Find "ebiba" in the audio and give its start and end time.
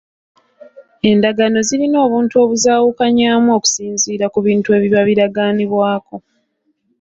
4.77-5.01